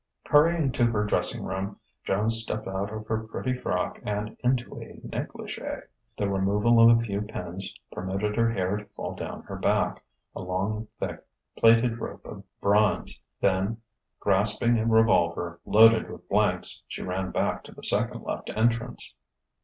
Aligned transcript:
Hurrying 0.25 0.71
to 0.71 0.83
her 0.85 1.03
dressing 1.03 1.45
room, 1.45 1.79
Joan 2.05 2.27
stepped 2.31 2.67
out 2.67 2.91
of 2.91 3.05
her 3.05 3.19
pretty 3.19 3.53
frock 3.53 3.99
and 4.03 4.35
into 4.43 4.81
a 4.81 4.99
negligee. 5.03 5.81
The 6.17 6.27
removal 6.27 6.79
of 6.89 6.97
a 6.99 7.03
few 7.03 7.21
pins 7.21 7.71
permitted 7.91 8.35
her 8.35 8.49
hair 8.51 8.77
to 8.77 8.85
fall 8.95 9.13
down 9.13 9.43
her 9.43 9.57
back, 9.57 10.03
a 10.35 10.41
long, 10.41 10.87
thick, 10.99 11.23
plaited 11.55 11.99
rope 11.99 12.25
of 12.25 12.43
bronze. 12.59 13.21
Then 13.41 13.77
grasping 14.19 14.79
a 14.79 14.87
revolver 14.87 15.59
loaded 15.67 16.09
with 16.09 16.27
blanks, 16.27 16.81
she 16.87 17.03
ran 17.03 17.29
back 17.29 17.63
to 17.65 17.71
the 17.71 17.83
second 17.83 18.23
left 18.23 18.49
entrance. 18.49 19.15